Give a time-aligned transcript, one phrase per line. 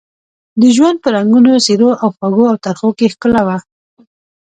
[0.61, 3.57] د ژوند په رنګونو، څېرو او خوږو او ترخو کې ښکلا وه.